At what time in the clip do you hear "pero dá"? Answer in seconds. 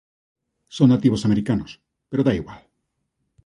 2.09-2.33